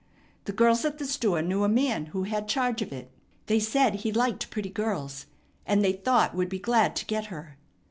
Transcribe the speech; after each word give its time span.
The 0.45 0.51
girls 0.51 0.83
at 0.83 0.97
the 0.97 1.05
store 1.05 1.43
knew 1.43 1.63
a 1.63 1.69
man 1.69 2.07
who 2.07 2.23
had 2.23 2.47
charge 2.47 2.81
of 2.81 2.91
it. 2.91 3.11
They 3.45 3.59
said 3.59 3.97
he 3.97 4.11
liked 4.11 4.49
pretty 4.49 4.71
girls, 4.71 5.27
and 5.63 5.85
they 5.85 5.93
thought 5.93 6.33
would 6.33 6.49
be 6.49 6.57
glad 6.57 6.95
to 6.95 7.05
get 7.05 7.25
her. 7.27 7.59